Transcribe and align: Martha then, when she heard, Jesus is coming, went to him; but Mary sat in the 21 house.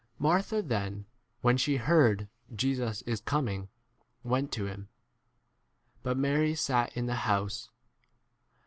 Martha 0.17 0.63
then, 0.63 1.05
when 1.41 1.57
she 1.57 1.75
heard, 1.77 2.27
Jesus 2.55 3.03
is 3.03 3.21
coming, 3.21 3.69
went 4.23 4.51
to 4.51 4.65
him; 4.65 4.89
but 6.01 6.17
Mary 6.17 6.55
sat 6.55 6.87
in 6.97 7.05
the 7.05 7.13
21 7.13 7.23
house. 7.27 7.69